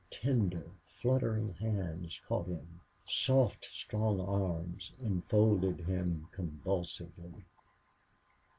[0.09, 7.45] Tender, fluttering hands caught him; soft strong arms enfolded him convulsively.